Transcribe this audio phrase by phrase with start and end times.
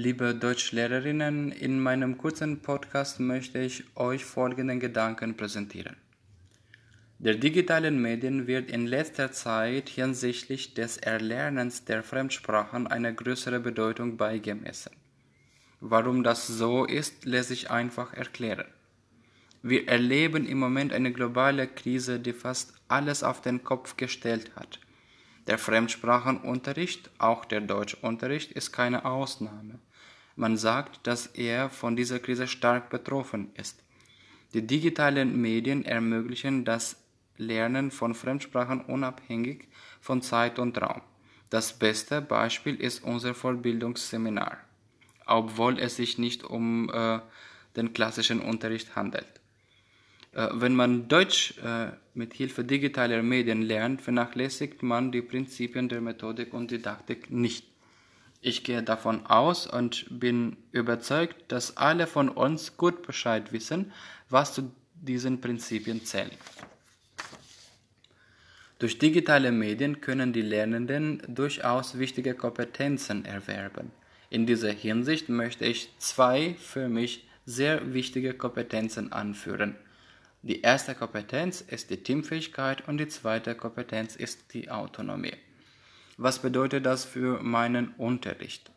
[0.00, 5.96] Liebe Deutschlehrerinnen, in meinem kurzen Podcast möchte ich euch folgenden Gedanken präsentieren.
[7.18, 14.16] Der digitalen Medien wird in letzter Zeit hinsichtlich des Erlernens der Fremdsprachen eine größere Bedeutung
[14.16, 14.92] beigemessen.
[15.80, 18.68] Warum das so ist, lässt sich einfach erklären.
[19.64, 24.78] Wir erleben im Moment eine globale Krise, die fast alles auf den Kopf gestellt hat.
[25.48, 29.78] Der Fremdsprachenunterricht, auch der Deutschunterricht, ist keine Ausnahme.
[30.36, 33.82] Man sagt, dass er von dieser Krise stark betroffen ist.
[34.52, 37.02] Die digitalen Medien ermöglichen das
[37.38, 39.68] Lernen von Fremdsprachen unabhängig
[40.02, 41.00] von Zeit und Raum.
[41.48, 44.58] Das beste Beispiel ist unser Vollbildungsseminar,
[45.24, 47.20] obwohl es sich nicht um äh,
[47.74, 49.40] den klassischen Unterricht handelt.
[50.38, 56.00] Äh, wenn man Deutsch äh, mit Hilfe digitaler Medien lernt, vernachlässigt man die Prinzipien der
[56.00, 57.66] Methodik und Didaktik nicht.
[58.40, 63.92] Ich gehe davon aus und bin überzeugt, dass alle von uns gut Bescheid wissen,
[64.30, 66.38] was zu diesen Prinzipien zählt.
[68.78, 73.90] Durch digitale Medien können die Lernenden durchaus wichtige Kompetenzen erwerben.
[74.30, 79.74] In dieser Hinsicht möchte ich zwei für mich sehr wichtige Kompetenzen anführen.
[80.42, 85.34] Die erste Kompetenz ist die Teamfähigkeit und die zweite Kompetenz ist die Autonomie.
[86.16, 88.70] Was bedeutet das für meinen Unterricht?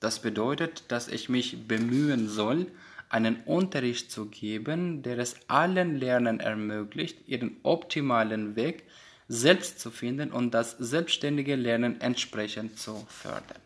[0.00, 2.66] Das bedeutet, dass ich mich bemühen soll,
[3.08, 8.84] einen Unterricht zu geben, der es allen Lernern ermöglicht, ihren optimalen Weg
[9.28, 13.60] selbst zu finden und das selbstständige Lernen entsprechend zu fördern.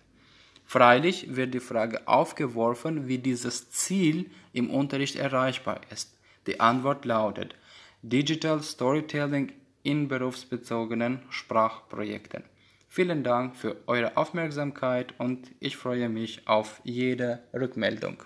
[0.64, 6.16] Freilich wird die Frage aufgeworfen, wie dieses Ziel im Unterricht erreichbar ist.
[6.46, 7.54] Die Antwort lautet
[8.02, 9.52] Digital Storytelling
[9.82, 12.44] in berufsbezogenen Sprachprojekten.
[12.88, 18.24] Vielen Dank für eure Aufmerksamkeit und ich freue mich auf jede Rückmeldung.